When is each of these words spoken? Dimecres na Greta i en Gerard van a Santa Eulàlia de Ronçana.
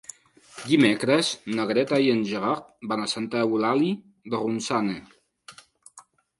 Dimecres 0.69 1.29
na 1.57 1.65
Greta 1.73 1.99
i 2.07 2.09
en 2.15 2.25
Gerard 2.31 2.73
van 2.93 3.05
a 3.05 3.11
Santa 3.13 3.45
Eulàlia 3.51 4.33
de 4.35 4.43
Ronçana. 4.43 4.99